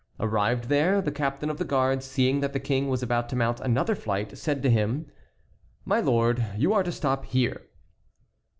Arrived 0.19 0.63
there, 0.63 0.99
the 0.99 1.11
captain 1.11 1.47
of 1.47 1.59
the 1.59 1.63
guards, 1.63 2.05
seeing 2.07 2.39
that 2.39 2.53
the 2.53 2.59
king 2.59 2.87
was 2.87 3.03
about 3.03 3.29
to 3.29 3.35
mount 3.35 3.59
another 3.59 3.93
flight, 3.93 4.35
said 4.35 4.63
to 4.63 4.69
him: 4.71 5.05
"My 5.85 5.99
lord, 5.99 6.43
you 6.57 6.73
are 6.73 6.81
to 6.81 6.91
stop 6.91 7.25
here." 7.25 7.67